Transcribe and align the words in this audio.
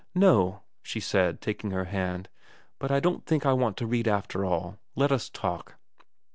'No,' 0.27 0.63
she 0.81 0.99
said, 0.99 1.41
taking 1.41 1.69
her 1.69 1.83
hand.' 1.83 2.27
But 2.79 2.89
I 2.89 2.99
don't 2.99 3.23
think 3.23 3.45
I 3.45 3.53
want 3.53 3.77
to 3.77 3.85
read 3.85 4.07
after 4.07 4.43
all. 4.43 4.79
Let 4.95 5.11
us 5.11 5.29
talk.' 5.29 5.75